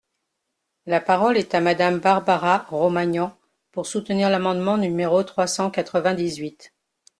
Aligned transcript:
La 0.87 0.99
parole 0.99 1.37
est 1.37 1.53
à 1.53 1.61
Madame 1.61 1.99
Barbara 1.99 2.65
Romagnan, 2.71 3.37
pour 3.71 3.85
soutenir 3.85 4.31
l’amendement 4.31 4.77
numéro 4.79 5.21
trois 5.21 5.45
cent 5.45 5.69
quatre-vingt-dix-huit. 5.69 6.73